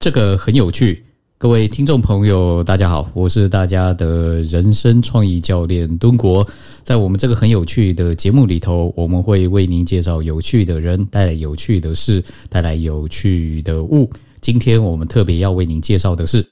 [0.00, 1.04] 这个很有趣。
[1.38, 6.46] 各位听众朋友，大家好，我是大家的人生创意教练敦国。
[6.84, 14.08] 在我们这个很有趣的节目里头，我们会为您介绍有趣的人，带来有趣的事，带来有趣的物。
[14.40, 16.46] 今天我们特别要为您介绍的是。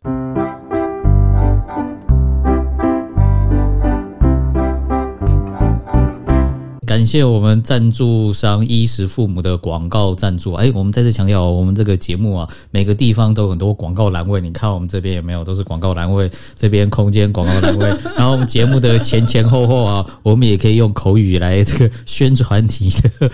[7.07, 10.55] 感谢我们赞助商衣食父母的广告赞助。
[10.55, 14.41] 哎，我们再次强调，我们这个节目啊，每个地方都有很多广告栏位。
[14.41, 15.45] 你看我们这边有没有？
[15.45, 16.28] 都是广告栏位。
[16.56, 17.87] 这边空间广告栏位，
[18.19, 23.30] 然后我们节目的前前后后啊，我们也可以用口语来这个宣传你的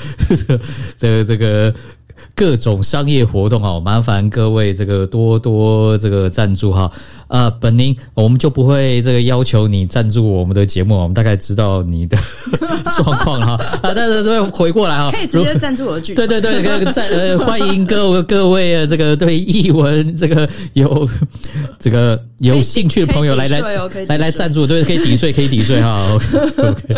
[0.99, 1.75] 的 这个。
[2.35, 6.91] 各种商业活动啊，麻烦各位这个多多这个赞助哈。
[7.29, 12.17] 呃，本宁我们就不会这个要求你赞助我们的节目，我们大概知道你的
[12.93, 13.53] 状况哈。
[13.83, 16.15] 啊，但是会回过来哈，可以直接赞助我的剧。
[16.15, 21.09] 对对对，赞呃欢迎各各位这个对译文这个有
[21.79, 23.61] 这个有兴趣的朋友来来
[24.07, 26.07] 来来赞助，对，可以抵税，可以抵税哈。
[26.59, 26.95] OK，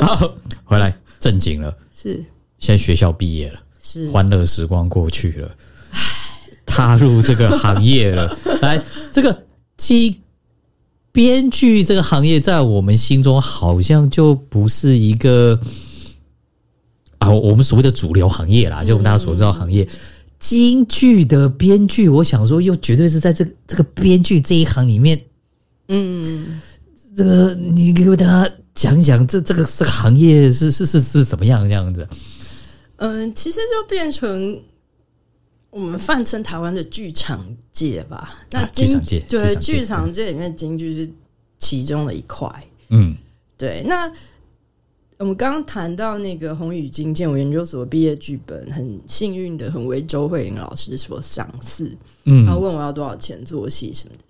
[0.00, 2.24] 好，回来正经了，是
[2.58, 3.60] 现在学校毕业了。
[4.12, 5.50] 欢乐时光过去了，
[6.64, 8.36] 踏入这个行业了。
[8.60, 9.44] 来，这个
[9.76, 10.20] 机
[11.12, 15.58] 编剧这个行业，在我们心中好像就不是一个
[17.18, 18.84] 啊，我们所谓的主流行业啦。
[18.84, 19.88] 就我们大家所知道行业，
[20.38, 25.18] 京剧的编剧，我想说，又绝对是在这个这个编剧这一行里面，
[25.88, 26.60] 嗯，
[27.16, 32.06] 这个你给大家讲讲，这这个这个行业是是是是怎么样这样子？
[32.96, 34.62] 嗯，其实就变成
[35.70, 38.44] 我们泛称台湾的剧场界吧。
[38.50, 41.10] 那剧场界对剧场界里面京剧是
[41.58, 42.48] 其中的一块。
[42.88, 43.16] 嗯，
[43.58, 43.82] 对。
[43.86, 44.10] 那
[45.18, 51.96] 我们刚刚谈到那个红宇金建我研究所毕业剧本，很幸运的很为周慧玲老师所赏识。
[52.24, 54.24] 嗯，他问我要多少钱做戏什么的。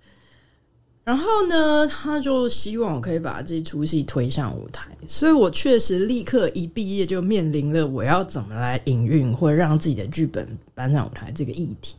[1.07, 10.45] 然后呢，他就希望我可以把这出戏推上舞台，所以我确实立刻一毕业就面临了我要怎么来营运或让自己的剧本
[10.75, 11.95] 搬上舞台这个议题。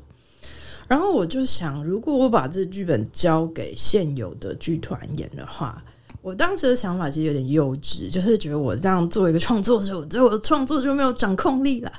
[0.86, 5.82] 然后我就想，如果我把这剧本交给现有的剧团演的话，
[6.20, 11.90] 我当时的想法其实有点幼稚，就是觉得我这样做一个创作者，我对我的创作就没有掌控力了。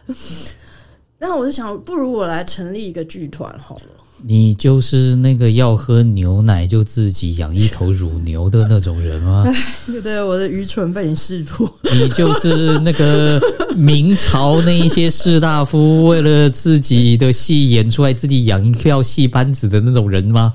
[1.18, 4.06] 那我就想，不如我来成立一个剧团好了。
[4.26, 9.46] 你就是那个要喝牛奶就自己养一头乳牛的那种人吗？
[9.88, 11.70] 对 对，我的愚蠢被你识破。
[11.94, 13.40] 你就是那个
[13.76, 20.54] 明朝那一些士大夫为了自己的戏演出来，自己养一票戏班子的那种人吗？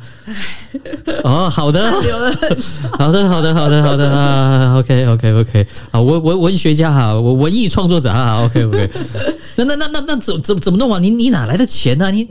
[1.24, 1.90] 哦， 好的，
[2.98, 8.90] 好的，好的，好的，好的啊，OK，OK，OK，好，我我文学家哈，我文艺创作者啊，OK，OK，
[9.56, 10.98] 那那那那那怎怎怎么弄啊？
[11.00, 12.10] 你你哪来的钱呢？
[12.10, 12.26] 你？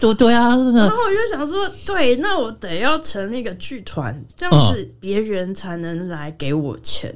[0.00, 7.14] 对对啊，然后我就想说，对，那我得要成立一个剧团，这样子别人才能来给我钱，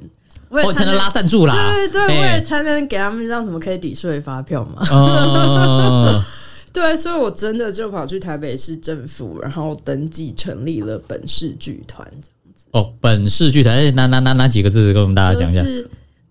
[0.50, 1.54] 我也才能拉赞助啦。
[1.54, 4.86] 对对，我也才能给他们让什么可以抵税发票嘛。
[4.90, 6.22] 哦，
[6.72, 12.66] 对，所以我真的就跑去台北市政府，然后登记成立了本市剧团这样子。
[12.72, 14.92] 哦，本市剧团，哪哪哪哪几个字？
[14.92, 15.64] 跟我们大家讲一下。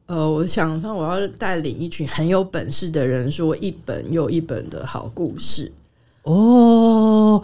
[0.06, 5.72] 呃，我想说，我要带领一群很有本事的人，说一本又一本的好故事。
[6.24, 7.44] 哦，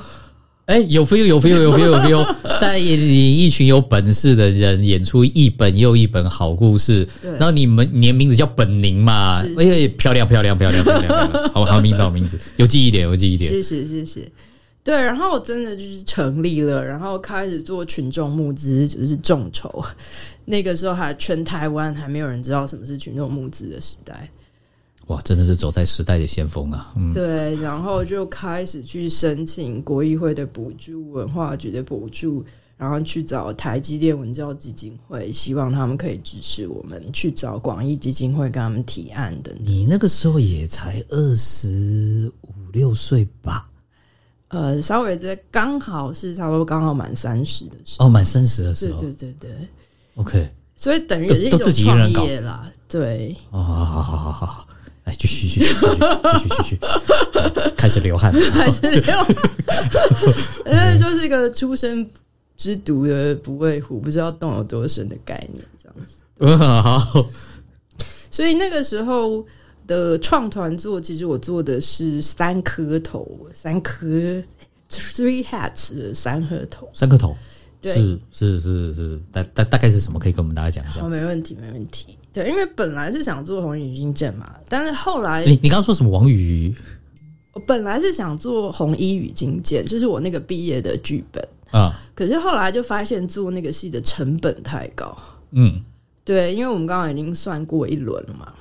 [0.65, 7.07] 哎，有 feel 有 feel 有 feel 有 feel， 带领一群有本事的人演出一本又一本好故事。
[7.21, 9.41] 然后你们你的名字叫本宁嘛？
[9.57, 13.51] 哎，漂亮漂亮漂亮漂亮，好 好名字好名字，有记忆点有记忆点。
[13.51, 14.31] 谢谢谢谢。
[14.81, 19.83] 对，然后我真的就是成立了，然后开始做群众募资，就是众筹。
[20.45, 24.29] 那个时候还全台湾还没有人知道什么是群众募资的时代。
[25.09, 26.93] 哇，真的是走在时代的先锋啊！
[26.95, 32.45] 嗯，对，然后就开始去申请国议会的补助、文化局的补助，
[32.77, 39.51] 然后去找台积电文教基金会，希望他们可以支持我们去找广义基金会跟他们提案的。
[39.59, 43.67] 你那个时候也才二十五六岁吧？
[44.49, 49.67] 呃，稍微在刚好是差不多刚好满三十的时候，哦，满三十的时候，对对对对
[50.13, 50.49] ，OK。
[50.75, 53.35] 所以等于也是一种创业啦，对。
[53.49, 54.67] 哦，好好好好好。
[55.17, 56.79] 继续继续继续继续继续，
[57.77, 59.25] 开始流汗，开始流汗。
[60.65, 62.07] 呃，就是一个出生
[62.57, 66.15] 之毒的不畏虎，不知道洞有多深的概念，这样子。
[66.39, 67.25] 嗯，好。
[68.29, 69.45] 所以那个时候
[69.87, 74.05] 的创团做，其实我做的是三颗头，三颗
[74.89, 77.35] three hats 的三颗头，三颗头。
[77.81, 80.19] 对，是是是是，大大大概是什么？
[80.19, 81.01] 可以跟我们大家讲一下。
[81.01, 82.17] 哦，没问题，没问题。
[82.31, 86.73] 对，因为本来是想做红宇金剑嘛，但是后来你你刚刚说什么王宇？
[87.53, 91.91] 我本来是想做《红衣与金剑》，就是我那个毕业的剧本啊。
[92.13, 95.17] 可是后来就发现做那个戏的成本太高。
[95.51, 95.81] 嗯，
[96.23, 98.53] 对，因为我们刚刚已经算过一轮了嘛。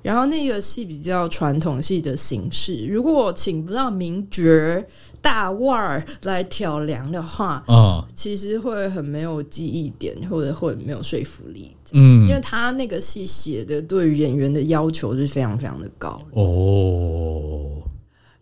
[0.00, 4.42] 然后那个戏比较传统戏的形式，如果请不到名角
[5.20, 11.76] 大腕儿来挑梁的话，啊，其实会很没有记忆点，或者会没有说服力。
[11.92, 16.20] 嗯，因为他那个戏写的对于演员的要求是非常非常的高。
[16.32, 17.82] 哦。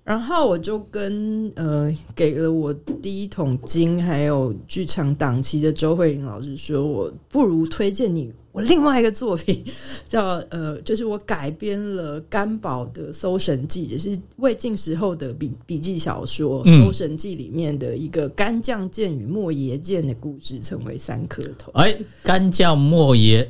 [0.04, 9.64] 然后我就跟呃给了我第一桶金还有剧场档期的周慧玲老师说，我不如推荐你我另外一个作品，
[10.08, 21.70] 叫呃就是我改编了甘宝的《搜神记》，也是魏晋时候的笔笔记小说《搜神记》里面的一个干将剑与莫邪剑的故事，成为三颗头。
[21.74, 23.48] 哎，干将莫邪。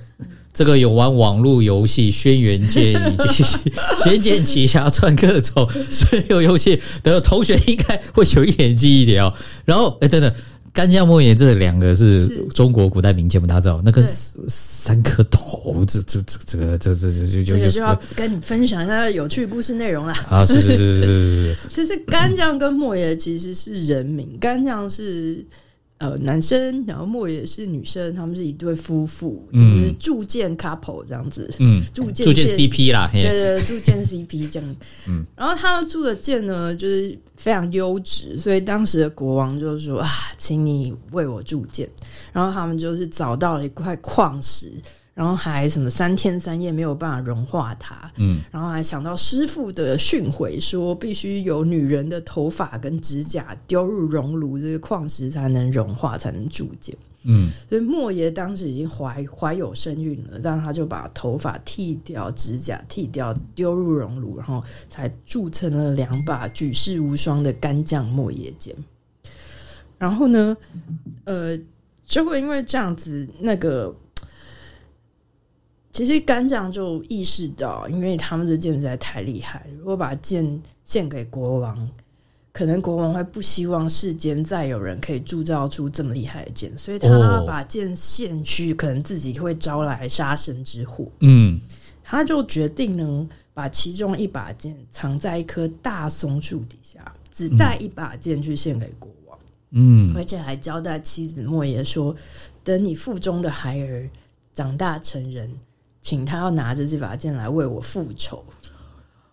[0.53, 3.45] 这个有玩网络游戏《轩辕剑》以及
[4.03, 9.33] 《仙剑奇侠传》各种所有游戏的同学，应该会有一点记忆点哦。
[9.65, 10.35] 然后，哎，真的，
[10.79, 14.01] 干将莫邪这两个是中国古代名剑，大家知道那个
[14.49, 20.47] 三颗头，这这这这个这这这就就就要跟你分享一下有趣故事内容了啊！
[20.47, 25.45] 是是是是是是，其实 干将跟莫邪其实是人名，干将是。
[25.99, 34.77] 呃，男生，然后莫也是女生，他们是一对夫妇，就是铸剑 couple 这样子，嗯，铸剑铸剑 CP 啦，对对，铸剑 CP 这样，
[35.09, 41.89] 嗯，然后他们铸的剑呢，就是非常优质，所以当时的国王就说啊，请你为我铸剑，
[42.33, 44.73] 然后他们就是找到了一块矿石。
[45.19, 68.73] 然后还什么三天三夜没有办法融化它，嗯，然后还想到师傅的训诲说，必须有女人的头发跟指甲丢入熔炉，这个矿石才能融化，才能铸剑，嗯，所以莫爷当时已经怀怀有身孕了，但他就把头发剃掉，指甲剃掉，丢入熔炉，然后才铸成了两把举世无双的干将莫邪剑。
[69.99, 70.57] 然后呢，
[71.25, 71.59] 呃，
[72.07, 73.93] 就会因为这样子那个。
[75.99, 81.91] 其实干将就意识到，因为他们的剑实在太厉害，如果把剑献给国王，
[82.53, 87.09] 可能国王会不希望世间再有人可以铸造出这么厉害的剑，所以他
[87.45, 91.05] 把剑献去，可能自己会招来杀身之祸。
[91.19, 91.61] 嗯，
[92.05, 99.37] 他就决定呢，把其中一把剑藏在一棵大松树底下，只带一把剑去献给国王。
[99.73, 102.15] 嗯，而且还交代妻子莫言说，
[102.63, 104.09] 等你腹中的孩儿
[104.55, 105.51] 长大成人。
[106.09, 108.43] 请他要拿着这把剑来为我复仇，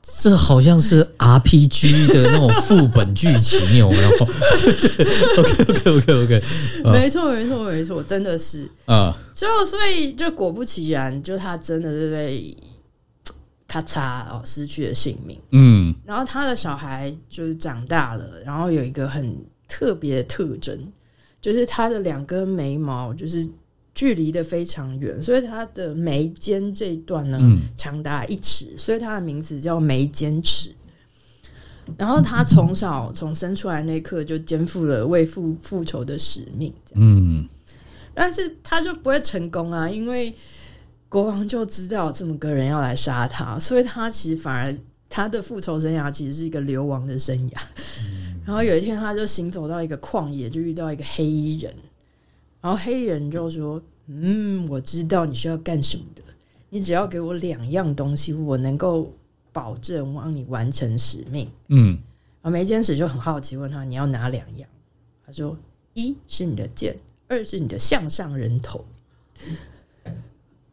[0.01, 4.09] 这好像是 RPG 的那种副本剧情，有没有
[5.37, 6.43] ？OK OK OK OK，
[6.91, 9.17] 没错没错没错，真的是啊。
[9.33, 12.57] 就所以就果不其然，就他真的是被
[13.65, 15.39] 咔嚓哦失去了性命。
[15.51, 19.33] 嗯，然后他的小孩就是长大了，然后有一个很
[19.69, 20.77] 特别的特征，
[21.39, 23.47] 就是他的两根眉毛就是。
[23.95, 27.39] 距离的非常远，所以它的眉间这一段呢，
[27.75, 30.69] 长达一尺，所以它的名字叫眉间尺。
[31.97, 37.47] 然后他从小从生出来那一刻就肩负了为父复仇的使命，嗯，
[38.13, 40.33] 但是他就不会成功啊，因为
[41.07, 44.75] 国王就知道这么个人要来杀他，所以他其实反而
[45.07, 47.57] 他的复仇生涯其实是一个流亡的生涯。
[48.43, 51.71] 然后有一天，他就行走到一个旷野，就遇到一个黑衣人。
[52.65, 53.79] 然后黑人就说
[54.09, 56.23] ：“嗯，我知道你是要干什么的。
[56.71, 59.13] 你只要给我两样东西，我能够
[59.53, 61.89] 保证帮你完成使命。”嗯，
[62.41, 64.67] 然后梅坚使就很好奇，问他：“你要哪两样？”
[65.27, 65.55] 他说
[65.93, 68.83] ：“一是你的剑，二是你的向上人头。”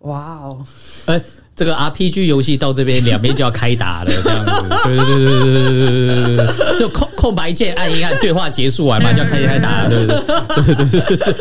[0.01, 0.67] 哇哦！
[1.05, 1.23] 哎。
[1.55, 11.35] 这个 RPG 游戏到这边两边就要开打了，这样子，对对对对对对对对对，就空空白键按一按，对话结束完嘛，就要开始开打，对对对对对。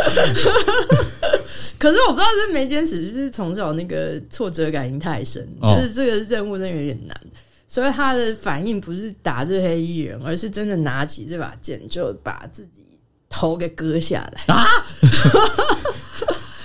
[1.80, 7.18] 可是我不知道是梅坚史，就是从小那个挫折感太深，就是这个任务真的有点难，
[7.68, 12.84] 所以他的反应不是打这黑衣人，而是真的拿起这把剑，就把自己
[13.30, 14.68] 头给割下来啊。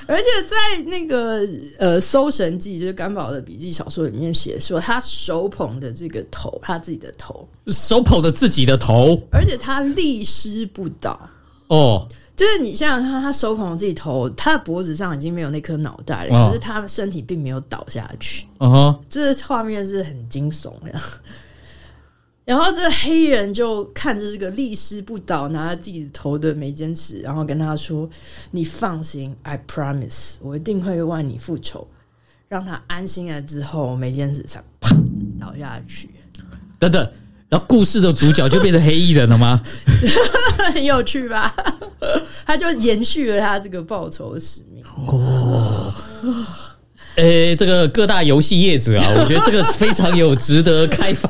[0.06, 1.46] 而且在那个
[1.78, 11.18] 呃《搜神记》就是甘宝的笔记小说里面写说，他手捧的这个头，他自己的头，手捧的自己的头，而且他立尸不倒
[11.68, 12.06] 哦。
[12.36, 18.46] 就是你想想看，他手捧自己头，他的脖子上已经没有那颗脑袋了，可是他的身体并没有倒下去。
[18.58, 21.00] 嗯哼，这画面是很惊悚的。
[22.46, 28.08] 然后这个黑人就看着这个立尸不倒、拿着自己头的眉间尺，然后跟他说
[28.52, 31.86] ：“你放心，I promise，我一定会为你复仇。”
[32.48, 34.96] 让他安心了之后，眉间尺才啪
[35.40, 36.08] 倒下去。
[36.78, 37.12] 等等，
[37.48, 39.60] 然后故事的主角就变成黑衣人了吗？
[40.72, 41.52] 很有趣吧？
[42.46, 44.84] 他就延续了他这个报仇使命。
[45.08, 45.92] 哦。
[47.16, 51.28] 诶，这个各大游戏业者啊， 我觉得这个非常有值得开发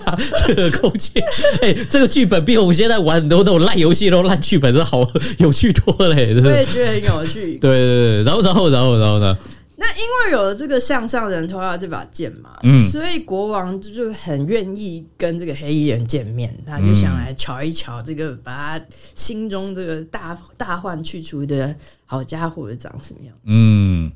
[0.48, 1.22] 的空间。
[1.62, 6.14] 诶， 这个剧本比我们现在玩很多那种烂游戏、那种烂剧本，都好有趣多了。
[6.14, 7.58] 我也觉得很有趣。
[7.58, 9.36] 对对对，然后然后然后然后呢？
[9.78, 21.74] 那因为有了这个向上人头啊这把剑嘛，嗯，所以国王就很愿意跟这个黑衣人见面，他就想来瞧一瞧这个，把他心中这个大大患去除的
[22.06, 23.34] 好家伙长什么样。
[23.44, 24.10] 嗯。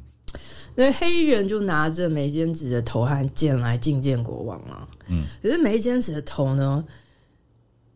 [0.80, 4.88] 那黑衣人就拿着眉间子的头和剑来觐见国王了。
[5.08, 6.82] 嗯，可是眉间子的头呢？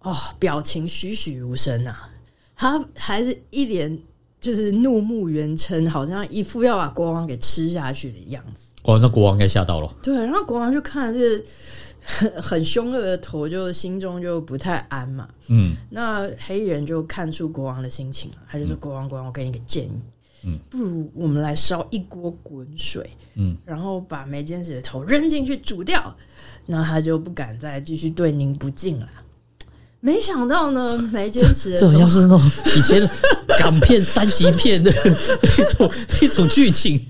[0.00, 2.10] 哦，表情栩栩如生啊！
[2.54, 3.98] 他还是一脸
[4.38, 8.66] 就是怒目圆睁，好像一副要把国王给吃下去的样子。
[8.82, 9.90] 哦，那国王该吓到了。
[10.02, 11.44] 对，然后国王就看这个
[12.04, 15.26] 很很凶恶的头，就心中就不太安嘛。
[15.48, 19.98] 嗯，那黑衣人就看出国王的心情了，他就说：“国王，国王，我给你个建议。”
[20.44, 26.14] 嗯，不如我们来烧一锅滚水，嗯，然后把梅坚石的头扔进去煮掉，
[26.66, 29.08] 那他就不敢再继续对您不敬了。
[30.00, 33.08] 没想到呢，梅坚持这好像是那种以前
[33.58, 37.00] 港片三级片的一种一种剧情。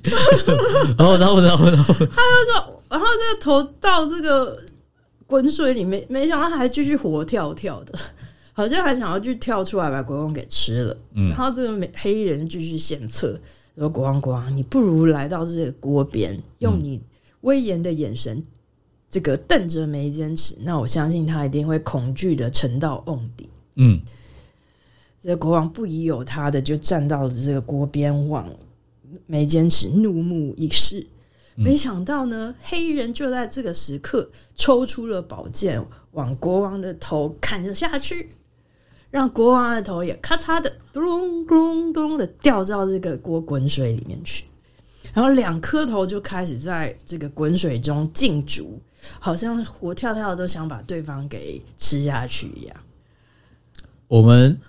[0.97, 4.57] 然后，然后，然后，然后，他就说，然后这个头到这个
[5.27, 7.99] 滚水里面，没想到还继续活跳跳的。
[8.57, 13.39] 好像还想要去跳出来把国王给吃了，然后这个黑衣人继续献策
[13.77, 17.03] 说：“国王，国王，你不如来到这个锅边，用你
[17.41, 18.41] 威严的眼神，
[19.11, 24.01] 这个瞪着眉坚持，那我相信他一定会恐惧的沉到瓮底。”嗯，
[25.21, 28.49] 这国王不疑有他的，就站到了这个锅边，往
[29.27, 31.05] 眉坚持怒目一视。
[31.57, 38.29] 没想到呢，黑衣人就在这个时刻抽出了宝剑，往国王的头砍了下去。
[39.15, 44.43] 让国王的头也咔嚓的咚咚咚咚的掉到这个锅滚水里面去，
[45.13, 48.83] 然后两颗头就开始在这个滚水中浸煮，
[49.21, 52.77] 好像活跳跳都想把对方给吃下去一样。
[54.09, 54.61] 我们。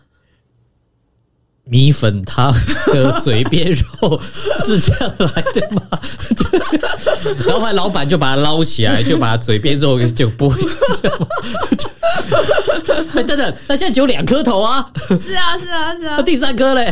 [1.68, 2.54] 米粉汤
[2.94, 4.22] 的嘴边肉
[4.60, 5.82] 是这样来的吗？
[7.44, 10.56] 然后老板就把它捞起来，就把嘴边肉就剥
[11.02, 11.12] 掉。
[13.26, 14.90] 等等，那现在只有两颗头啊！
[15.10, 16.86] 是啊，是啊，是啊，第三颗嘞？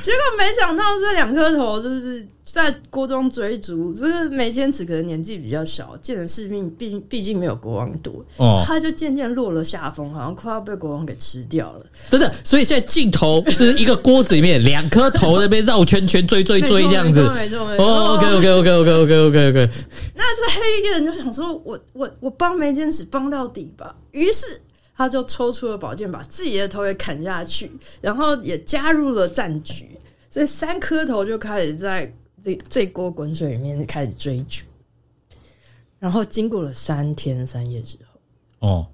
[0.00, 2.26] 结果没想到这两颗头就是。
[2.54, 11.84] 在锅中追逐，就是梅千尺可能年纪比较小，见的世面毕毕竟没有国王多，哦，他就渐渐落了下风，好像快要被国王给吃掉了。
[12.08, 17.84] 等等，所以现在镜头是一个锅子里面两颗头那边绕圈圈追追追这样子，没错没错。
[17.84, 19.70] 哦，OK OK OK OK OK OK OK。
[20.14, 24.46] 那这黑衣人就想说，我我我帮梅千尺帮到底吧，于是
[24.96, 27.68] 他就抽出了宝剑，把自己的头也砍下去，
[28.00, 29.98] 然后也加入了战局，
[30.30, 32.14] 所以三颗头就开始在。
[32.44, 34.64] 这这锅滚水里面开始追逐，
[35.98, 37.96] 然后经过了三天三夜之
[38.60, 38.86] 后，哦，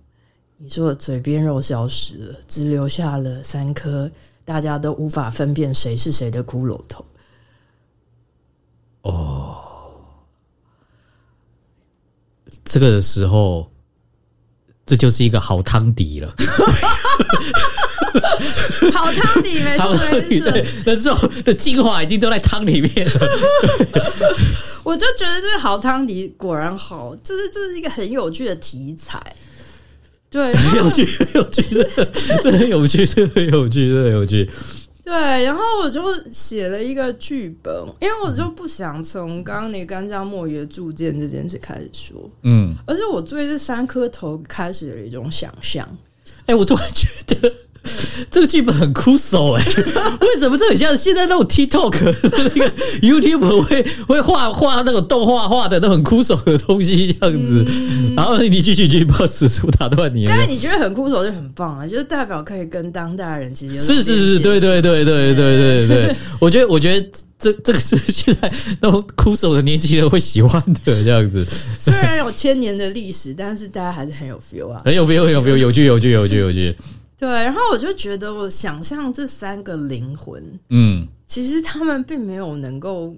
[0.56, 4.08] 你说嘴边肉消失了，只留下了三颗
[4.44, 7.04] 大家都无法分辨谁是谁的骷髅头。
[9.02, 9.58] 哦，
[12.64, 13.68] 这个的时候，
[14.86, 16.32] 这就是一个好汤底了。
[18.92, 19.96] 好汤底没错，
[20.50, 23.20] 对，那时候的精华已经都在汤里面了。
[24.82, 29.20] 我就觉得这个好汤底果然好，就是这是一个很有趣的题材，
[30.30, 31.62] 对， 很有趣，很有趣，
[32.42, 34.50] 这很有趣，这很有趣，这很有趣。
[35.04, 36.00] 对，然后我就
[36.30, 45.86] 写了一个剧本，因为我就不想从刚刚那干将墨鱼的铸剑这件事开始说，嗯，而且我对这三颗头开始了一种想象。
[46.46, 47.52] 哎，我突然觉得。
[48.30, 49.64] 这个剧本很枯手哎，
[50.20, 52.70] 为什么这很像现在那种 TikTok 那个
[53.00, 57.66] YouTube 会会画画那种动画画的都很枯手的东西样子？
[58.16, 60.26] 然后你继续继续不要死出打断你。
[60.26, 71.46] 但是你觉得很枯手就很棒啊，就是代表可以跟当代人其实是是是，对对对对对对对，我觉得我觉得这这个是现在那种枯手的年轻人会喜欢的这样子。
[71.78, 76.76] 虽然有千年的历史，但是大家还是很有 feel 啊，很有 feel，很有 feel，有趣有趣有趣有趣。
[77.20, 83.14] 对，然后我就觉得，我想象这三个灵魂，嗯，其实他们并没有能够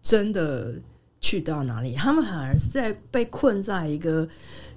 [0.00, 0.74] 真的
[1.20, 4.26] 去到哪里，他们反而是在被困在一个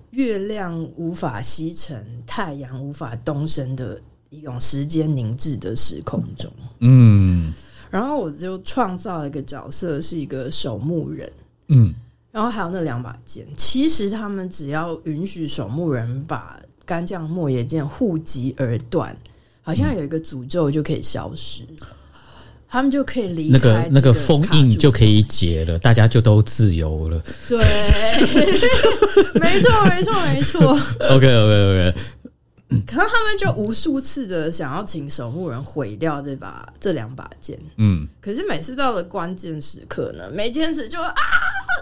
[0.09, 3.97] 月亮无法西沉、太阳无法东升的
[4.29, 6.51] 一种时间凝滞的时空中。
[6.79, 7.53] 嗯，
[7.89, 11.31] 然后我就创造了一个角色，是一个守墓人。
[11.69, 11.93] 嗯，
[12.29, 19.15] 然后还有那两把剑，其实他们只要允许守墓人把干将莫邪剑护籍而断，
[19.61, 21.63] 好像有一个诅咒就可以消失。
[22.67, 27.21] 他们就可以离那个那个封印就可以解了，大家就都自由了。
[27.47, 27.59] 对，
[29.39, 30.59] 没错，没错，没错。
[31.09, 31.93] OK OK OK。
[32.87, 41.13] 可是他们就无数次的想要请守墓人毁掉这把这两把剑，嗯，可是每次到了关键时刻呢，没坚持就啊，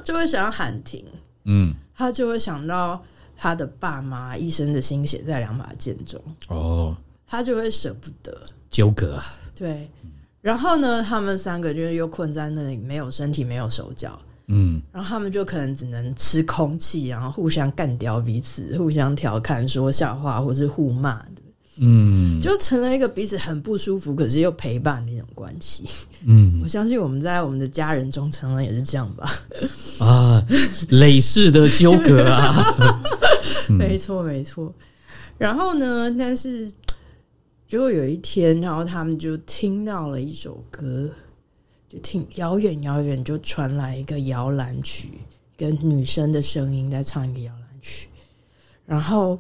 [0.04, 1.06] 就会想要喊停，
[1.46, 3.02] 嗯，他就会想到
[3.44, 6.96] 他的爸妈一生的心血在两把剑中，哦，
[7.26, 9.90] 他就会舍不得，纠葛啊，对。
[10.42, 21.42] 然后呢，他们三个就是又困在那里，没有身体，没有手脚，嗯，然后他们就可能只能吃空气，然后互相干掉彼此，互相调侃、说笑话，或是互骂的，
[21.80, 25.90] 嗯，就成了一个彼此很不舒服，可是又陪伴的一种关系。
[26.26, 29.34] 嗯，我相信我们在我们的家人中，常常也是这样吧。
[29.98, 30.46] 啊，
[30.90, 32.54] 累世的纠葛啊，
[33.78, 34.74] 没错没错。
[35.38, 36.72] 然后呢，但是。
[37.68, 41.10] 结果有一天，然后他们就听到了一首歌，
[41.88, 45.12] 就听遥远遥远就传来一个摇篮曲，
[45.56, 48.10] 跟女生的声音在唱一个摇篮曲。
[48.86, 49.40] 然后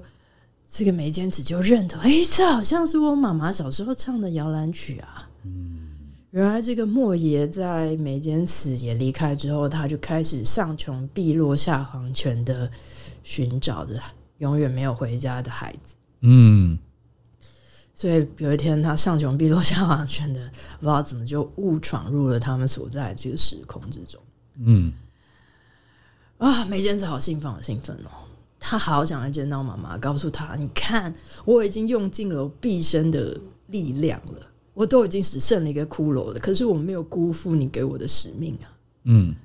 [0.65, 5.29] 这个梅坚子就认得，哎，这好像是我妈妈小时候唱的摇篮曲啊。
[5.43, 5.89] 嗯，
[6.29, 12.71] 原来这个莫爷在梅坚子也离开之后，他就开始上穷碧落下黄泉的
[13.23, 13.99] 寻找着
[14.41, 15.95] 永远没有回家的孩子。
[16.19, 16.77] 嗯。
[17.93, 24.19] 所以有一天，他上穷碧落下黄泉的，不知道怎么就误闯入了他们所在这个时空之中。
[24.55, 24.91] 嗯，
[26.39, 28.09] 啊，梅坚子好兴奋，好兴奋哦！
[28.59, 31.13] 他好想要见到妈妈，告诉他：“你看，
[31.45, 36.39] 我已经用尽了毕生的力量了，我都已经只剩了一个骷髅了。
[36.39, 38.65] 可是我没有辜负你给我的使命啊！”
[39.05, 39.35] 嗯，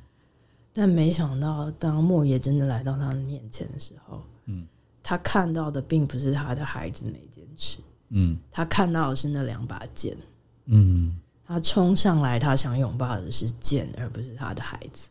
[0.72, 4.35] 但没想到，当莫言真的来到他的面前的时候，嗯，
[5.08, 7.78] 他看到的并不是他的孩子没坚持。
[8.08, 10.16] 嗯，他看到的是那两把剑。
[10.64, 15.08] 嗯，他冲上来，他想拥抱的是剑，而不是他的孩子。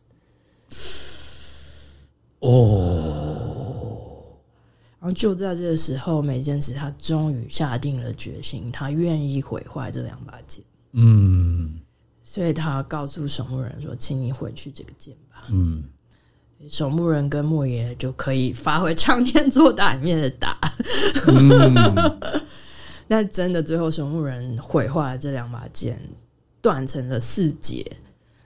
[2.39, 4.35] 哦，
[4.99, 10.61] 然后就在这个时候，每件事他终于下定了决心，他愿意毁坏这两把剑。
[10.91, 11.79] 嗯，
[12.21, 15.85] 所以他告诉守墓人说：“请你回去这个剑吧。”嗯，
[16.69, 20.57] 守墓人跟莫爷就可以发挥唱天做打里面的打。
[23.07, 25.99] 但真的，最后守墓人毁坏了这两把剑，
[26.61, 27.85] 断成了四节。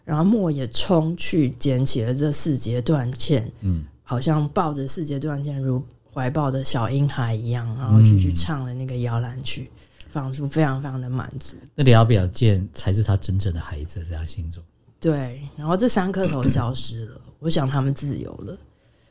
[0.04, 9.70] 然后莫也冲去捡起了这四节断剑，嗯，好像抱着四节断剑如怀抱的小婴孩一样，然后去去唱了那个摇篮曲，
[10.10, 11.56] 仿佛非常非常的满足。
[11.76, 14.64] 那两把剑才是他真正的孩子，在他心中。
[15.00, 18.58] 对，然后这三颗头消失了，我想他们自由了，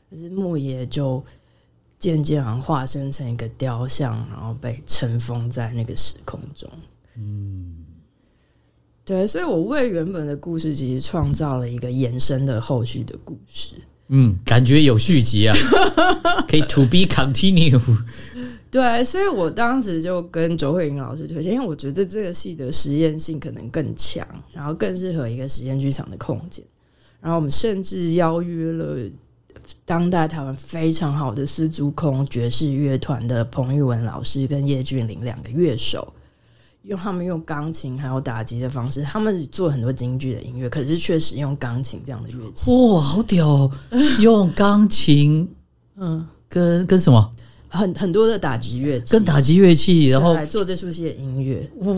[0.09, 1.23] 可是莫爷就。
[1.99, 6.69] 渐渐好像化身成一个雕像，然后被尘封在那个时空中。
[7.17, 7.75] 嗯，
[9.03, 13.75] 对，所以我为原本的故事其实创造了一个延伸的后续的故事。
[14.07, 15.53] 嗯，感觉有续集啊，
[16.47, 17.77] 可以 to be continue。
[18.71, 26.63] 对，所以我当时就跟周慧云老师推荐，因为我觉得这个戏的实验性可能更强，然后更适合一个实验剧场的空间。
[27.21, 29.09] 然后我们甚至邀约了。
[29.85, 36.11] 当代台湾非常好的丝竹空爵士乐团的彭玉文老师跟叶俊林两个乐手，
[36.83, 42.71] 用他们用钢琴还有打击的方式，他们做很多京剧的音乐，可是确实用钢琴这样的乐器。
[42.71, 43.69] 哇，好屌！
[44.19, 45.47] 用钢琴，
[45.97, 47.31] 嗯，跟跟什么？
[47.67, 51.69] 很很多的打击乐器，跟打击乐器，然后来做这出戏的音乐。
[51.81, 51.93] 哇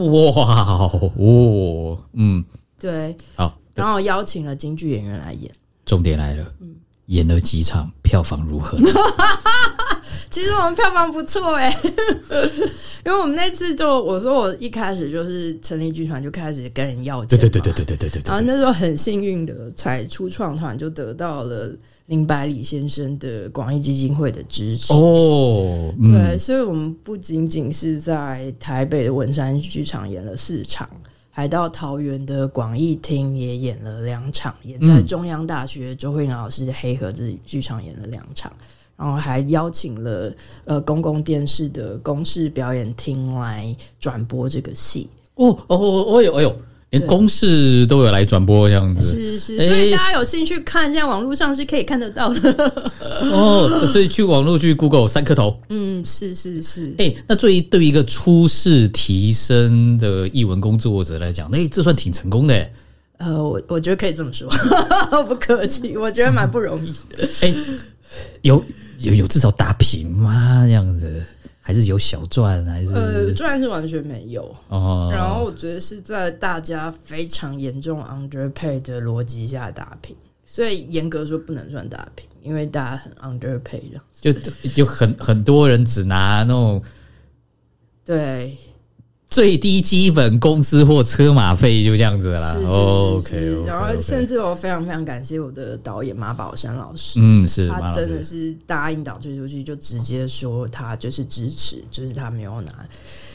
[1.16, 2.44] 哦，嗯，
[2.78, 5.52] 对，好，然后邀请了京剧演员来演。
[5.86, 6.76] 重点来了，嗯。
[7.08, 8.78] 演了几场，票房如何？
[10.30, 11.70] 其实我们票房不错哎，
[13.06, 18.24] 因为我们那次就我说我一开始就是成立剧团就开始跟人要钱，对对对对对对对对。
[18.26, 21.70] 然后那时候很幸运的，才初创团就得到了
[22.06, 25.94] 林百里先生的广义基金会的支持哦。
[26.02, 30.90] 对，所以我们不仅仅是在台北的文山剧场演了四场。
[31.32, 38.52] 还到桃园的广义厅也演了两场，也在中央大学周慧老师的黑盒子剧场演了两场，
[38.98, 40.34] 然后还邀请了
[40.66, 45.10] 呃公共电视的公视表演厅来转播这个戏。
[45.36, 46.56] 哦哦哦，哎呦哎呦。
[46.92, 52.92] 连公式都有来转播这样子，是是，所以大家有兴趣看，现在网络上是可以看得到的。
[53.32, 56.94] 哦，所以去网络去 Google 三颗头，嗯，是是是。
[56.98, 62.70] 哎，那对于对于一个初试提升的译文工作者来讲，哎，这算挺成功的。
[63.20, 64.50] 呃，我我觉得可以这么说，
[65.24, 67.30] 不客气，我觉得蛮不容易的。
[67.42, 67.54] 哎，
[68.42, 68.62] 有
[69.00, 70.64] 有有至少打平吗？
[70.66, 71.24] 这样子，
[71.72, 72.66] 还是有小赚？
[72.66, 75.10] 还是呃，赚是完全没有哦。
[75.10, 84.34] 然后我觉得是在大家非常严重 underpay 的逻辑下打拼，所以严格说不能算打拼，因为大家很 underpay 的，就
[84.76, 86.84] 有很很多人只拿那种
[88.04, 88.58] 对。
[89.32, 92.54] 最低基本工资或车马费就这样子啦。
[92.68, 102.86] OK，然后甚至我非常非常感谢我的导演马宝山老师，嗯，是他真的是答应导追出去就直接说他就是支持，就是他没有拿。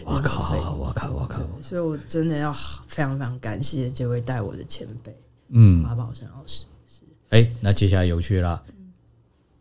[0.05, 0.77] 我靠！
[0.79, 1.11] 我靠！
[1.11, 1.41] 我靠！
[1.63, 2.53] 所以我真的要
[2.87, 5.17] 非常非常感谢这位带我的前辈，
[5.49, 6.67] 嗯，马宝山老师。
[6.87, 8.63] 是，哎，那接下来有趣了，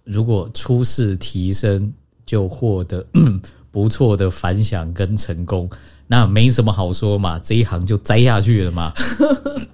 [0.03, 1.93] 如果初试提升
[2.25, 3.07] 就获得
[3.71, 5.69] 不错的反响跟成功。
[6.07, 8.93] 那没什么好说嘛，这一行就栽下去了嘛，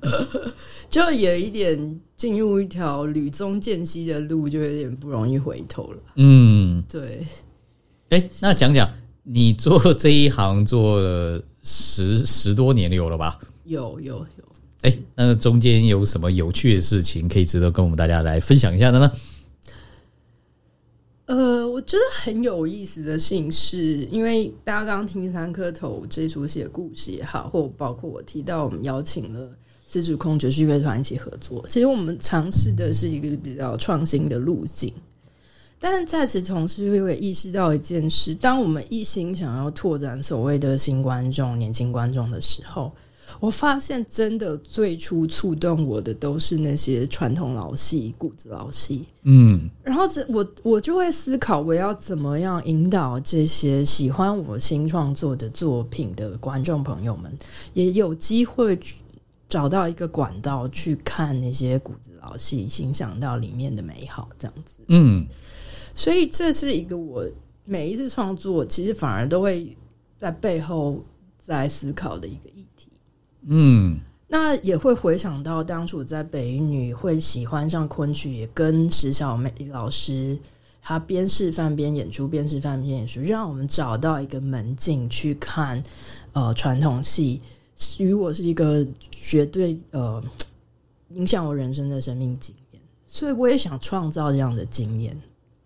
[0.89, 5.98] 就有一点进入一条屡宗间隙的路，就有点不容易回头了。
[6.15, 7.26] 嗯，对。
[8.10, 8.89] 哎，那讲讲
[9.24, 13.39] 你做这一行做了十十多年有了吧？
[13.65, 14.26] 有有有。
[14.82, 19.12] 哎，那中间有什么有趣的事情可以值得跟我们大家来分享一下的呢？
[21.82, 29.50] 我觉得很有意思的事情是，因为大家刚刚听三颗头这出戏的故事也好，或包括我提到我们邀请了
[29.88, 34.94] 自主空爵士乐团一起合作，其实我们尝试的是一个比较创新的路径。
[35.80, 42.91] 但是在此同时，又会意识到一件事：当我们一心想要拓展所谓的新观众、年轻观众的时候。
[43.39, 49.06] 我发现，真的最初触动我的都是那些传统老戏、骨子老戏。
[49.24, 57.32] 嗯，然后这我我就会思考，我要怎么样引导这些喜欢我新创作的作品的观众朋友们，
[57.74, 58.80] 也有机会
[59.48, 64.84] 找到一个管道去看那些骨子老戏，欣赏到里面的美好，这样子。
[64.88, 65.26] 嗯，
[65.96, 67.26] 所以这是一个我
[67.65, 69.76] 每一次创作，其实反而都会
[70.17, 71.04] 在背后
[71.39, 72.51] 在思考的一个。
[73.48, 80.38] 嗯，那也会回想到当初在北女会喜欢上昆曲，也跟石小美老师，
[80.82, 85.82] 他边示范边演出，边示范边演出，让我们找到一个门径去看
[86.34, 87.42] 呃传统戏，
[87.98, 90.24] 与我是一个绝对呃
[91.10, 95.20] 影响我人生的生命经验，所以我也想创造这样的经验。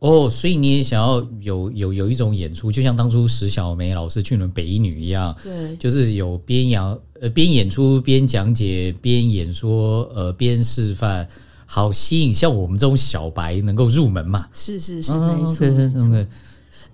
[0.07, 6.79] 哦，所以你也想要有有有一种演出，就像当初石小梅老师去了北一女一样，对，就是有边演
[7.19, 11.27] 呃边演出边讲解边演说呃边示范，
[11.65, 14.47] 好吸引像我们这种小白能够入门嘛？
[14.53, 16.27] 是是是，没错没错。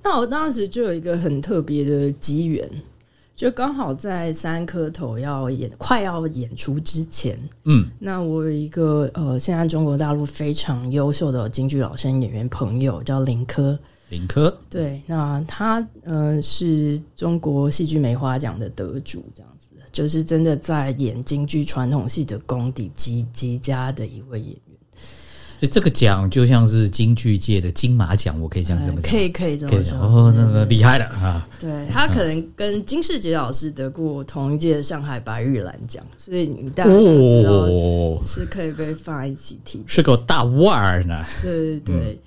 [0.02, 2.70] 那我当时就有一个很特别的机缘。
[3.42, 24.71] 就刚好在三颗头要演快要演出之前，嗯，那我有一个呃，现在中国大陆非常优秀的京剧老生演员朋友叫林科，林科，对，那他呃是中国戏剧梅花奖的得主，这样子，就是真的在演京剧传统戏的功底极极佳的一位演员。
[25.62, 31.48] 所以这个奖就像是京剧界的金马奖，我可以这样这么讲，可以可以这么说哦，那那厉害了啊！
[31.60, 41.24] 对他可能跟金世杰老师得过同一届上海白玉兰奖，所以你大家都知道是可以被放一起提，是个大腕儿呢。
[41.44, 42.20] 对对对，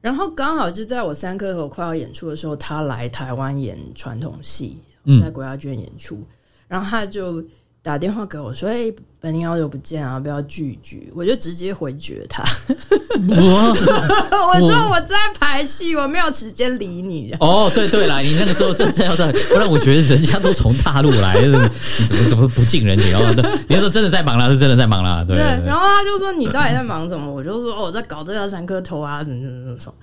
[0.00, 4.78] 然后刚好就在我三颗头快要演出的时候，他来台湾演传统戏，
[5.20, 6.24] 在国家剧院演出，
[6.66, 7.44] 然后他就。
[7.82, 12.42] 打电话给我说：“哎，本宁好久不见啊，不要聚一聚。”我就直接回绝他。
[13.18, 17.34] 我说我在排戏，我没有时间理你。
[17.40, 21.52] 哦，对对啦，你那个时候真的要在，不然我觉得人家都从大陆来，你
[22.06, 23.34] 怎么怎么不敬人情哦？
[23.68, 25.24] 你说真的在忙啦，是真的在忙啦。
[25.26, 25.36] 对。
[25.36, 29.94] 然后他就说：“你到底在忙什么？”我就说：“哦，我在搞这个三颗头啊，什么什么什么。”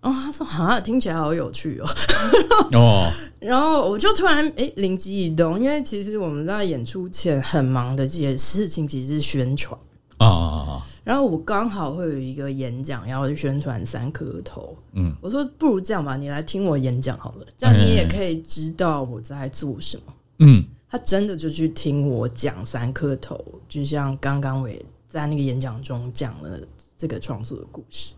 [0.00, 1.86] 然后他说：“啊，听起来好有趣哦。
[2.72, 9.78] ”哦，然后我就突然哎灵机一动，因为其实我们在演出前很忙的这件事情，其实是宣传
[10.18, 10.86] 啊。
[11.02, 20.02] 然后我刚好会有一个演讲要去宣传三颗头，嗯，我说不如这样吧，你来听我演讲好了，这样你也可以知道我在做什么。
[20.38, 26.58] 嗯，他真的就去听我讲三颗头，就像刚刚我也在那个演讲中讲了
[26.96, 28.14] 这个创作的故事。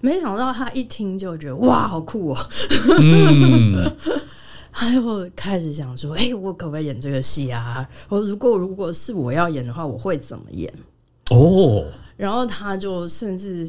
[0.00, 2.36] 没想到他一听就觉得哇，好酷哦！
[3.00, 3.90] 嗯，
[4.72, 7.88] 他就开始想说：“哎，我可不可以演这个戏啊？
[8.08, 10.72] 我如果如果是我要演的话，我会怎么演？”
[11.30, 11.84] 哦，
[12.16, 13.68] 然后他就甚至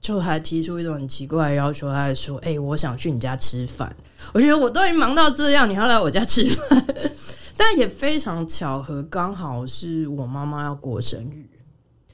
[0.00, 3.94] 就还提出一种很奇怪的要求，他说：“哎，我想去你家吃饭。”
[4.32, 6.86] 我觉得我都已经忙到这样，你还来我家吃饭？
[7.58, 11.44] 但也非常巧合，刚好是我妈妈要过生日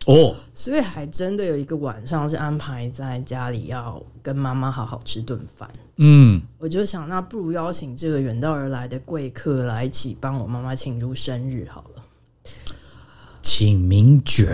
[0.06, 5.68] 哦，所以还真的有一个晚上是安排在家里要跟妈妈好好吃顿饭。
[5.96, 12.02] 嗯，我就想，那不如邀请这个远道而来的贵客来一起帮我妈妈庆祝生日好了。
[13.42, 14.44] 请名角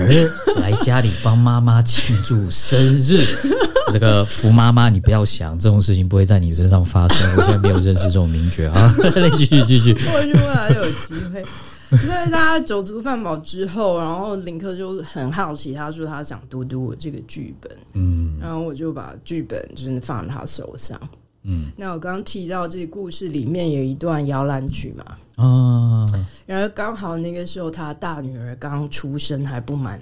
[0.61, 3.25] 来家里帮妈妈庆祝生日。
[3.91, 7.37] 这个福妈妈，你不要想这种事情不会在你身上发生。
[7.37, 8.95] 我现在没有认识这种名角啊，
[9.35, 9.97] 继续继续。
[10.13, 11.43] 我未来有机会。
[11.97, 17.71] 所以大家酒足饭饱之后，然后林克就很好奇，他说他想读读我这个剧本。
[17.95, 21.01] 嗯，然后我就把剧本就是放在他手上。
[21.45, 25.17] 嗯，那我刚刚提到这个故事里面有一段摇篮曲嘛？
[25.37, 26.05] 啊，
[26.45, 30.01] 然后刚好那个时候他大女儿刚出生，还不满。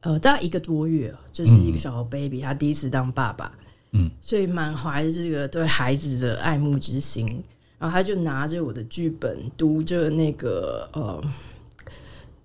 [0.00, 3.52] 呃，大概一个多月，就是一个小 baby，他第一次当爸爸，
[3.92, 7.44] 嗯，所以满怀着这个对孩子的爱慕之心，
[7.80, 11.20] 然后他就拿着我的剧本读着那个呃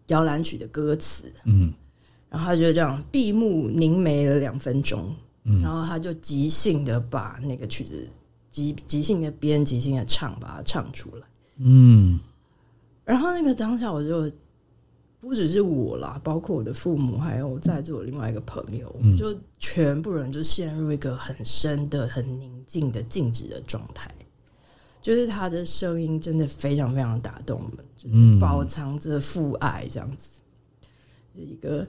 [0.08, 1.72] 摇篮曲的歌词，嗯，
[2.30, 8.08] 然后他就这样闭目凝眉了两分钟，嗯，然后他就即兴的把那个曲子
[8.50, 12.18] 即即兴的编，即兴的唱，把它唱出来，嗯，
[13.04, 14.32] 然后那个当下我就。
[15.22, 24.14] 不只是我啦，包括我的父母，还有在座另外一个朋友，就全部人就陷入一个很深的、很宁静的静止的状态。
[25.06, 30.42] 就是他的声音真的非常非常打动我们，就是包藏着父爱这样子。
[31.36, 31.86] 一个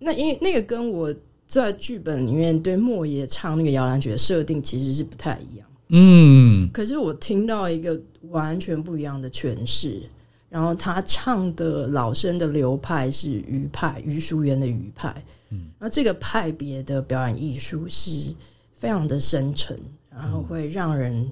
[0.00, 1.14] 那因为那个跟我
[1.46, 5.68] 在剧本里面对莫爷唱那个摇篮曲的设定其实是不太一样。
[5.90, 10.02] 嗯，可是我听到一个完全不一样的诠释。
[10.48, 15.14] 然后他唱的老生的流派是余派，余淑媛的余派。
[15.50, 18.34] 嗯，那这个派别的表演艺术是
[18.74, 19.78] 非常的深沉，
[20.10, 21.30] 然后会让人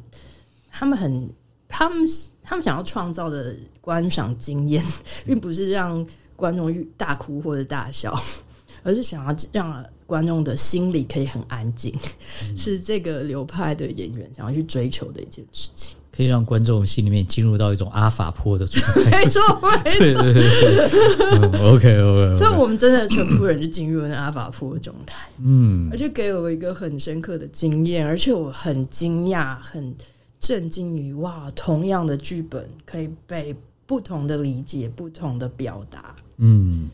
[0.80, 1.30] 他们很
[1.68, 2.08] 他们
[2.42, 4.82] 他们想要创造的观赏经验，
[5.26, 6.04] 并不是让
[6.36, 8.18] 观众大哭或者大笑，
[8.82, 11.94] 而是想要让观众的心里可以很安静，
[12.56, 15.94] 是这个流派的演员想要去追求的一件事情。
[16.10, 19.22] 可以让观众心里面进入到一种阿法波的状态，
[19.84, 29.94] 对对对，OK OK，所以我们真的全部人就进入了阿法波的状态，嗯，而且给我一个很深刻的经验，而且我很惊讶、很
[30.40, 33.54] 震惊于哇，同样的剧本可以被
[33.86, 36.88] 不同的理解、不同的表达，嗯，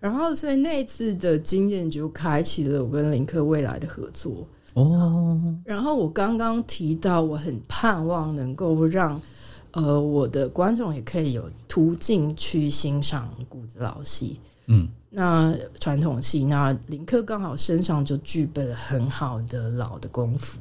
[0.00, 4.46] 然后所以那次的经验就开启了我跟林克未来的合作。
[4.74, 9.20] 哦，然后我刚刚提到，我很盼望能够让
[9.70, 20.58] 呃我的观众也可以有途径去欣赏古子老戏，嗯，那传统戏，那林克刚好身上就具备了很好的老的功夫。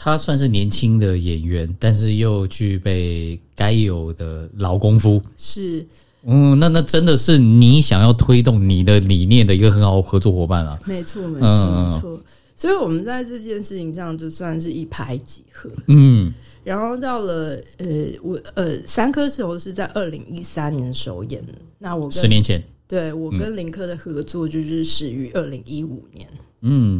[0.00, 5.20] 他算是年轻的演员，但是又具备该有的老功夫。
[5.36, 5.84] 是，
[6.22, 10.78] 嗯，那那真的是你想要推动你的理念的一个很好合作伙伴啊。
[10.86, 12.22] 没错，没错，没错。
[12.54, 15.68] 所以，我们在这件事情上就算是一拍即合。
[15.88, 16.32] 嗯，
[16.62, 17.86] 然后到了呃，
[18.22, 21.42] 我呃，三颗球是在二零一三年首演。
[21.78, 26.28] 那我十年前，对我跟林科的合作就是始于二零一五年。
[26.32, 26.38] 嗯，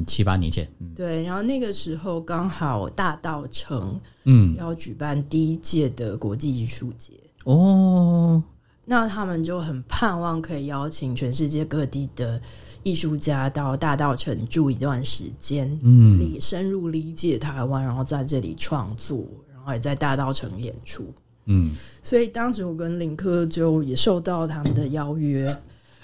[0.07, 0.68] 七八年前。
[0.94, 4.55] 对，然后那个时候刚好大道城嗯。
[4.57, 7.14] 要举办第一届的国际艺术节。
[7.44, 8.42] 哦，
[8.85, 12.40] 那他们就很盼望可以邀请全世界各地的。
[12.85, 21.12] 艺术家到大道城住一段时间，嗯，理深入理解台湾，然后在这里创作，然后也在大道城演出，
[21.47, 25.44] 嗯，所以当时我跟林科就也受到他们的邀约，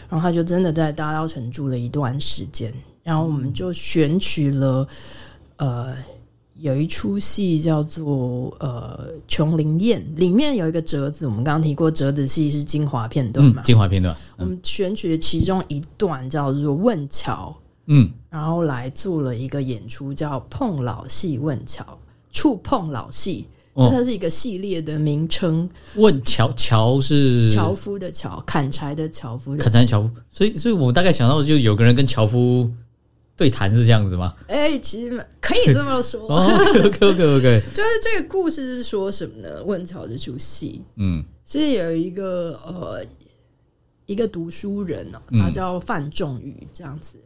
[0.09, 4.89] 然后他就真的在大道城住了一段时间，然后我们就选取了，
[5.59, 5.95] 呃。
[6.61, 13.61] 有一出戏叫做呃《琼林宴》，里面有一个折子，我们刚刚提过，折子戏是精华片段嘛？
[13.63, 17.55] 精华片段，我们选取了其中一段叫做《问桥》，
[17.87, 21.83] 嗯，然后来做了一个演出，叫《碰老戏问桥》，
[22.31, 25.69] 触碰老戏，它是一个系列的名称。
[25.97, 30.09] 问桥，桥是樵夫的樵，砍柴的樵夫，砍柴樵夫。
[30.31, 32.71] 所以，所以我大概想到，就有个人跟樵夫。
[33.37, 34.35] 对谈是这样子吗？
[34.47, 36.21] 哎，其实可以这么说。
[36.29, 39.63] OK OK OK，就是这个故事是说什么呢？
[39.65, 43.05] 问桥这出戏，嗯，是有一个呃
[44.07, 47.19] 一个读书人哦，他叫范仲宇，这样子。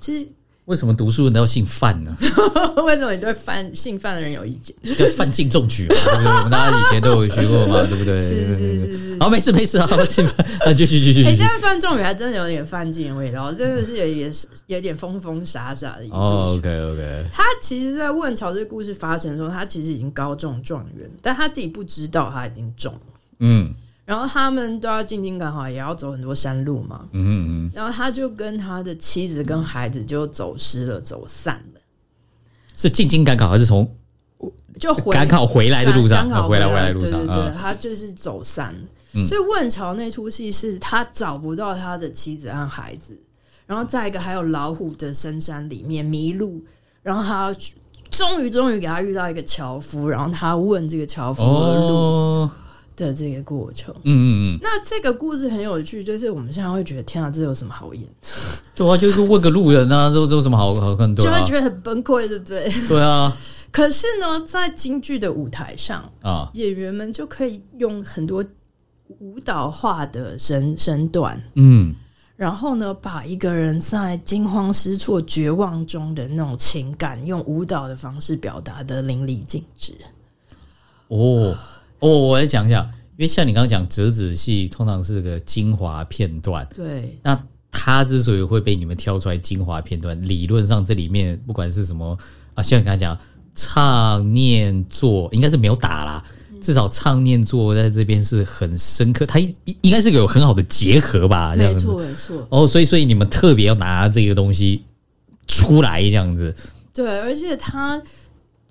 [0.00, 0.28] 其实
[0.66, 2.16] 为什么读书人都要姓范呢？
[2.84, 4.74] 为什么你对范姓范的人有意见？
[4.96, 6.32] 跟范进中举嘛，对不对？
[6.32, 8.20] 我们大家以前都有学过嘛， 对不对？
[8.20, 9.18] 是是是是。
[9.20, 11.24] 好，没事没事啊，姓范啊，继续继续。
[11.24, 16.06] 哎，但是范仲宇还真的有点范进的味道，真的是有也是有点疯疯傻傻的。
[16.10, 17.24] 哦，OK OK。
[17.32, 23.00] 他其实，在问桥这个故事发生的时候，他其实已经高中状元，但他自己不知道他已经中了。
[23.40, 23.74] 嗯。
[24.04, 27.06] 然后他们都要进京赶考，也要走很多山路嘛。
[27.12, 27.70] 嗯嗯。
[27.74, 31.80] 然后他就跟他的妻子跟孩子就走失了，走散了。
[32.74, 33.88] 是进京赶考还是从
[34.78, 36.28] 就赶考回来的路上？
[36.28, 37.26] 赶考回来回来路上。
[37.26, 39.24] 对对，他就是走散了。
[39.24, 43.16] 所以问朝那出戏是他找不到他的妻子和孩子，
[43.64, 46.60] 然后再一个还有老虎的深山里面迷路，
[47.00, 47.54] 然后他
[48.10, 52.50] 终于终于给他遇到一个樵夫，然后他问这个樵夫的路。
[52.96, 58.06] 的这个过程，嗯嗯嗯，那这个故事很有趣，就是我们现在会觉得，天啊，这有什么好演？
[58.74, 61.14] 对啊，就是问个路人啊，这这有什么好好看？
[61.16, 62.72] 就会觉得很崩溃，对不对？
[62.88, 63.36] 对啊。
[63.72, 68.44] 可是呢，在京剧的舞台上啊，演员们就可以用很多
[69.18, 71.92] 舞蹈化的身身段，嗯，
[72.36, 79.92] 然后呢，把一个人在惊慌失措、绝望中的那种情感，用舞蹈的方式表达的淋漓尽致。
[81.08, 81.56] 哦。
[82.10, 82.84] 我我来讲讲，
[83.16, 86.68] 因为像你刚刚讲折子戏，通常是个精华片段。
[86.76, 92.16] 对，那它之所以会被你们挑出来精华片段，理论上这里面不管是什么
[92.54, 93.18] 啊，像你刚才讲
[93.54, 96.24] 唱念做，应该是没有打啦，
[96.60, 101.54] 至少唱念做在这边是很深刻，它应应该是有很好的结合吧？
[101.56, 102.46] 没错没错。
[102.50, 104.82] 哦，所以所以你们特别要拿这个东西
[105.46, 106.54] 出来这样子。
[106.92, 107.98] 对，而且它。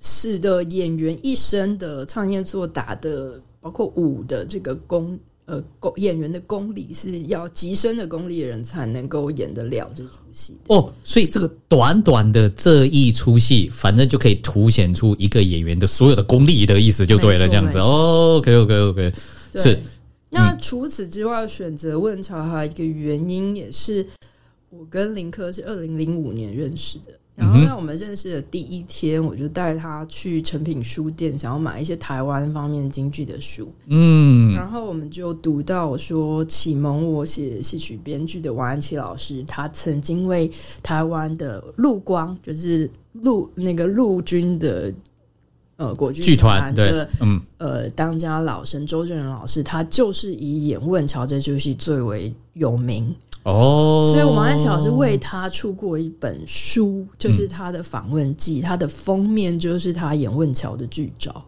[0.05, 10.93] 使得演员一生的唱念做打的，包括舞的这个功，呃，功演员的功力是要极深的功力的人才能够演得了这出戏哦。
[11.05, 18.35] 所以这个短短的这一出戏，反正就可以凸显出一个演员的所有的功力的意思，就对了，这样子哦。
[18.39, 19.13] OK，OK，OK，
[19.55, 19.79] 是。
[20.29, 24.05] 那除此之外，选择问朝还有一个原因，也是
[24.69, 27.13] 我跟林科是二零零五年认识的。
[27.35, 33.73] 然后，在我们认识的第一天，我就带他去诚品书店，想要买一些台湾方面京剧的书。
[33.87, 40.51] 嗯，然后我们就读到说，启蒙我写戏曲编剧的王安琪老师，他曾经为
[40.83, 44.93] 台湾的陆光，就是陆那个陆军的
[45.77, 53.15] 呃国剧团的嗯呃当家老生周正仁老师，他就是以演问桥这出戏最为有名。
[53.43, 61.43] 哦，所以王安琪老师为他出过一本书，就是他的访问记，他的封面就是他演问桥的剧照。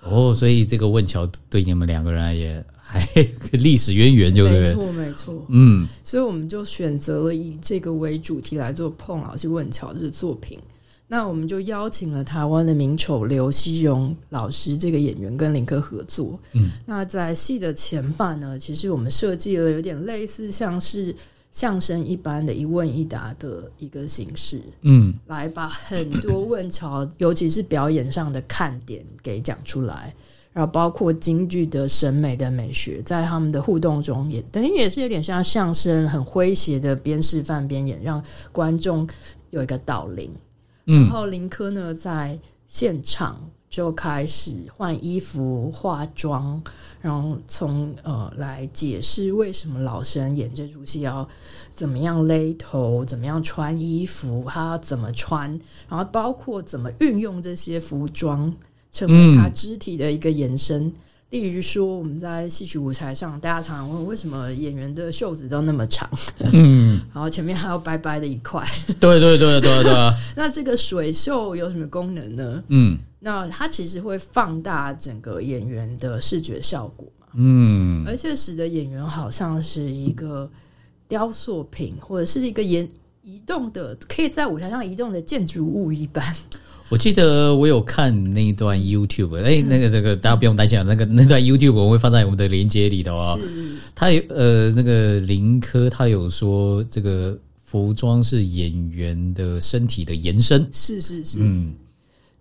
[0.00, 3.06] 哦，所以这个问桥对你们两个人也还
[3.52, 5.44] 历史渊源，就没错没错。
[5.50, 10.58] 嗯，所以我们就选择了以这个为主题来做碰老师问桥的作品。
[11.06, 16.38] 那我们就邀请了台湾的名丑刘希荣老师这个演员跟林科合作。
[16.54, 21.14] 嗯，那在戏的前半呢，其实我们设计了有点类似像是。
[21.54, 30.12] 相声一般的一问一答的一个形式，嗯，来把很多问潮， 尤其是表演上的看点给讲出来，
[30.52, 39.08] 然后包括京剧的审美的美学，在他们的互动中，也等于也是有点像相声，很诙谐的边示范边演，让观众
[39.50, 40.28] 有一个导聆。
[40.84, 42.36] 然后林科呢，在
[42.66, 43.40] 现场
[43.74, 46.62] 就开始换衣服、化妆。
[47.02, 51.28] 然后从呃来解释为什么老生演这出戏要
[51.74, 55.50] 怎么样勒头，怎么样穿衣服，他要怎么穿，
[55.88, 58.54] 然后包括怎么运用这些服装
[58.92, 60.92] 成为他肢体的一个延伸。
[61.34, 66.08] 例如说，我们在戏曲舞台上，大家常常问为什么演员的袖子都那么长，
[66.52, 68.64] 嗯， 然后前面还有白白的一块。
[69.00, 69.92] 对对对对对。
[70.36, 72.62] 那这个水袖有什么功能呢？
[72.68, 72.96] 嗯。
[73.18, 77.26] 那它其实会放大整个演员的视觉效果嘛？
[77.34, 80.48] 嗯，而且使得演员好像是一个
[81.08, 82.88] 雕塑品，或者是一个移
[83.24, 86.32] 移动的，可以在舞台上移动的建筑物一般。
[86.94, 93.36] 我记得我有看那一段 YouTube，哎，那个那个大家不用担心啊，那个那段 YouTube 我会放在我们的连接里头啊。
[93.96, 100.68] 他有呃，那个林科他有说，这个服装是演员的身体的延伸。
[100.70, 101.74] 是是是，嗯。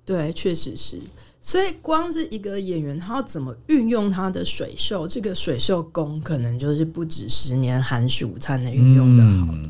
[0.06, 1.00] 对，确实是。
[1.42, 9.70] 所以，光是一个演员，他要怎么运用他的水袖，这个水袖功，可能就是不止十年寒暑才能运用的好的。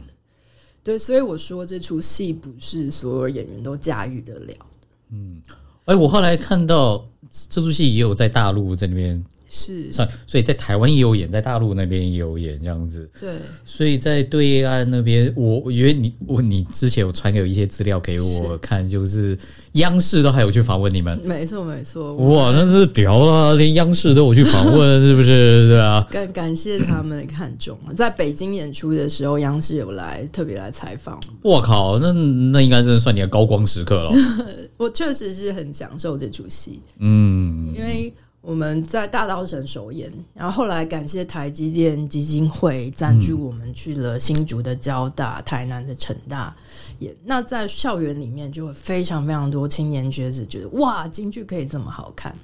[0.84, 4.66] 对，所以我说这出戏不是所有演员都驾驭得了的。
[5.14, 5.40] 嗯，
[5.86, 7.08] 哎，我后来看到
[7.50, 9.24] 这出戏也有在大陆在里面
[9.56, 9.92] 是，
[10.26, 13.08] 所以在台湾也有演，在大陆那边也有演这样子。
[13.22, 19.38] 对，所以在对岸那边，我我觉得你我你之前有传有一些资料给我看，就是
[19.74, 21.20] 央视都还有去访问你们。
[21.24, 22.16] 没错，没错。
[22.16, 25.68] 哇，那是屌了，连央视都有去访问，是不是？
[25.68, 26.04] 对啊。
[26.10, 31.22] 感感谢他们看中， 在北京演出的时候，央视有来特别来采访。
[31.44, 34.12] 我靠，那那应该真的算你的高光时刻了。
[34.78, 38.12] 我确实是很享受这出戏，嗯，因为。
[38.44, 46.54] 我们在大稻城首演，然后后来感谢台积电基金会赞助我们去了新竹的交大、台南的成大
[47.00, 47.16] 演。
[47.24, 52.36] 那在校园里面就会非常非常多青年学子觉得哇，京剧可以这么好看。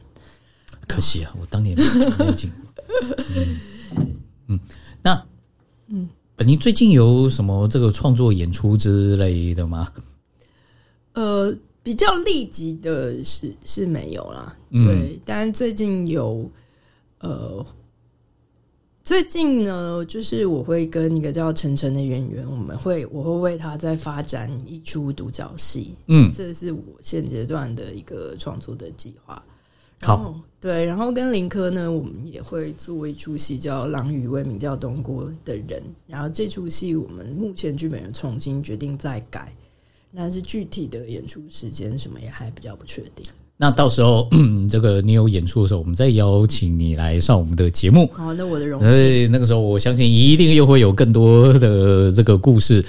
[0.87, 2.49] 可惜啊，我当年没有进。
[3.27, 4.07] 嗯
[4.47, 4.59] 嗯，
[5.01, 5.21] 那
[5.87, 9.91] 嗯，本您最近有什么这个创作演出之类的吗？
[11.11, 11.53] 呃。
[11.89, 16.47] 比较立即的是是没有啦，对，但最近有，
[17.17, 17.65] 呃，
[19.03, 29.43] 最近呢，就是我会跟一个叫晨晨的演员，我们会我会为他在发展一出独角戏，嗯，这是我现阶段的一个创作的计划。
[30.03, 39.51] 好，对，然后跟林科呢，我们也会做一出戏叫《狼与为名叫东郭的人》，然后这出戏我们目前剧本人重新决定再改。
[40.15, 43.25] 但是具体的演出时间什么也还比较不确定。
[43.61, 44.29] 那到时候
[44.69, 48.09] 这个你有演出的时候，我们再邀请你来上我们的节目。
[48.13, 49.29] 好，那我的荣幸。
[49.29, 52.83] 那个时候，我相信一定又会有更多的这个故事。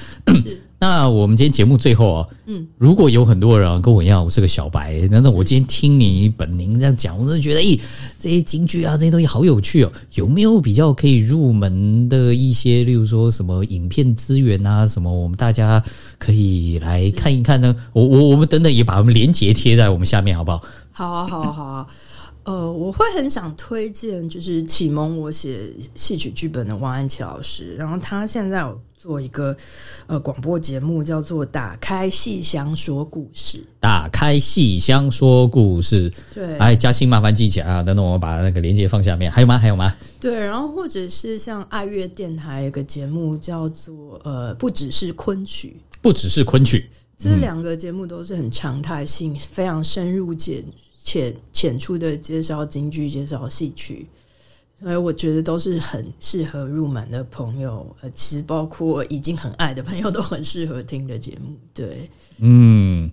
[0.83, 7.78] 那我们今天节目最后啊，嗯，如果有很多人跟我一样，我是个小白，那那我今天听你本宁这样讲，我真的觉得，咦，
[8.18, 9.93] 这些京剧啊，这些东西好有趣哦。
[10.14, 15.85] 有没有比较可以入门的一些，例如说什么影片资源啊，什么我们大家
[16.18, 17.76] 可以来看一看呢？
[17.93, 20.62] 我我我们等等也把我们连接贴在我们下面，好不好？
[20.93, 21.87] 好啊，好啊，好啊。
[22.45, 28.81] 呃，我会很想推荐，就是启蒙我写戏曲剧本的王安琪老师，然后他现在有。
[29.01, 29.57] 做一个
[30.07, 33.57] 呃广播节目，叫做《打开戏箱说故事》。
[33.80, 37.82] 打开戏箱说故事，对，哎，嘉欣麻烦记起来啊！
[37.82, 39.32] 等等，我把那个链接放下面。
[39.32, 39.57] 还有吗？
[39.57, 39.96] 还有吗？
[40.20, 50.62] 对，然后或者是像爱乐电台有个节目叫做呃，不只是昆曲，不只是昆曲，这两个节目都是很常态性、非常深入、浅
[51.03, 54.07] 浅浅出的介绍京剧、介绍戏曲。
[54.83, 61.55] 所以我觉得都是很适合入门的朋友，呃，其实包括已经很爱的朋友都很适合听的节目。
[61.74, 62.09] 对，
[62.39, 63.11] 嗯，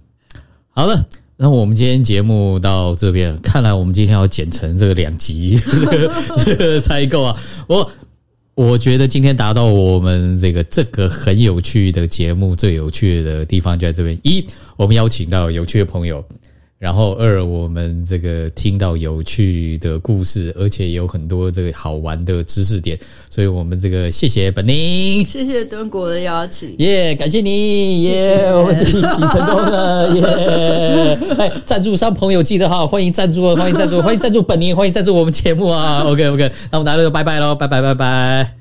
[0.69, 1.05] 好了，
[1.35, 5.59] 那我们今天节目到这边，看来我们今天要剪成这个两集，
[6.45, 7.37] 这个才够啊！
[7.67, 7.91] 我
[8.55, 14.45] 我觉得今天达到我们这个这个很有趣的节目最有趣的地方就在这边：一，
[14.77, 16.23] 我们邀请到有趣的朋友。
[16.79, 22.95] 然后二，我们这个听到有趣的故事，而且有很多这个好玩的知识点，
[23.31, 31.17] 所以我们这个谢谢本宁，谢谢敦国的邀请，耶，感谢你，耶，我们一起成功了，耶！
[31.39, 38.56] 哎，赞助商朋友记得哈，欢迎赞助，欢迎赞助，欢迎赞助本宁，欢迎赞助我们节目啊，OK OK，那我们大家就拜拜喽，拜拜拜拜。